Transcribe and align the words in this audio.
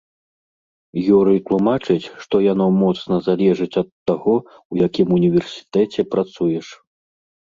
Юрый 1.17 1.35
тлумачыць, 1.49 2.11
што 2.23 2.35
яно 2.53 2.65
моцна 2.83 3.15
залежыць 3.27 3.77
ад 3.83 3.89
таго, 4.11 4.35
у 4.73 4.81
якім 4.87 5.07
універсітэце 5.17 6.01
працуеш. 6.15 6.65